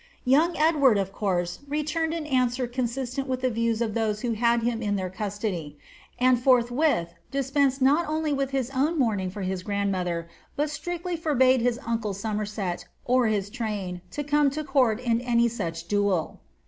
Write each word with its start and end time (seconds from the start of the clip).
Young 0.25 0.55
Exlward, 0.57 0.97
of 0.99 1.13
course, 1.13 1.59
returned 1.67 2.11
an 2.11 2.25
answer 2.25 2.65
con 2.65 2.85
liftent 2.85 3.27
with 3.27 3.41
the 3.41 3.51
views 3.51 3.83
of 3.83 3.93
those 3.93 4.21
who 4.21 4.31
had 4.33 4.63
him 4.63 4.81
in 4.81 4.95
their 4.95 5.11
custody, 5.11 5.77
and 6.17 6.41
forthwith 6.41 7.13
dispensed 7.29 7.83
not 7.83 8.07
only 8.09 8.33
with 8.33 8.49
his 8.49 8.71
own 8.71 8.97
mourning 8.97 9.29
for 9.29 9.43
his 9.43 9.61
grand 9.61 9.91
mother, 9.91 10.27
but 10.55 10.71
strictly 10.71 11.15
forbade 11.15 11.61
his 11.61 11.79
uncle 11.85 12.15
Somerset, 12.15 12.85
or 13.05 13.27
his 13.27 13.51
train, 13.51 14.01
to 14.09 14.23
come 14.23 14.49
to 14.49 14.63
coort 14.63 14.99
in 14.99 15.21
any 15.21 15.47
such 15.47 15.87
doole. 15.87 16.39